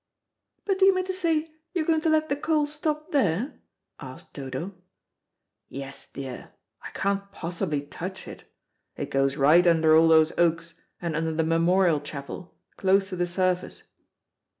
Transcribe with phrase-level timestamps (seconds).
[0.65, 3.59] "But do you mean to say you're going to let the coal stop there?"
[3.99, 4.73] asked Dodo.
[5.69, 8.45] "Yes, dear, I can't possibly touch it.
[8.97, 13.27] It goes right under all those oaks, and under the Memorial Chapel, close to the
[13.27, 13.83] surface."